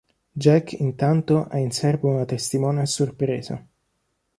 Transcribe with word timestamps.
Jack 0.33 0.71
intanto 0.73 1.45
ha 1.47 1.59
in 1.59 1.69
serbo 1.69 2.09
una 2.09 2.25
testimone 2.25 2.81
a 2.81 2.85
sorpresa. 2.87 3.63